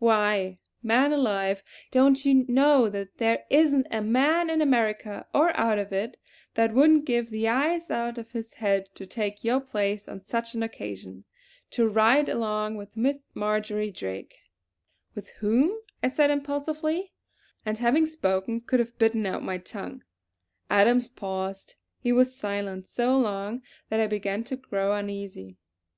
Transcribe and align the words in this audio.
Why, 0.00 0.58
man 0.82 1.14
alive, 1.14 1.62
don't 1.90 2.22
you 2.22 2.44
know 2.46 2.90
that 2.90 3.16
there 3.16 3.46
isn't 3.48 3.86
a 3.90 4.02
man 4.02 4.50
in 4.50 4.60
America, 4.60 5.26
or 5.32 5.56
out 5.56 5.78
of 5.78 5.94
it, 5.94 6.18
that 6.56 6.74
wouldn't 6.74 7.06
give 7.06 7.30
the 7.30 7.48
eyes 7.48 7.90
out 7.90 8.18
of 8.18 8.32
his 8.32 8.52
head 8.52 8.90
to 8.96 9.06
take 9.06 9.42
your 9.44 9.62
place 9.62 10.06
on 10.06 10.20
such 10.20 10.52
an 10.52 10.62
occasion. 10.62 11.24
To 11.70 11.88
ride 11.88 12.28
alone 12.28 12.74
with 12.74 12.90
Marjory 13.32 13.90
Drake" 13.90 14.36
"With 15.14 15.30
whom?" 15.40 15.74
I 16.02 16.08
said 16.08 16.30
impulsively; 16.30 17.14
and 17.64 17.78
having 17.78 18.04
spoken 18.04 18.60
could 18.60 18.80
have 18.80 18.98
bitten 18.98 19.24
out 19.24 19.42
my 19.42 19.56
tongue. 19.56 20.02
Adams 20.68 21.08
paused; 21.08 21.76
he 21.98 22.12
was 22.12 22.36
silent 22.36 22.86
so 22.86 23.16
long 23.18 23.62
that 23.88 24.00
I 24.00 24.06
began 24.06 24.44
to 24.44 24.56
grow 24.56 24.94
uneasy. 24.94 25.56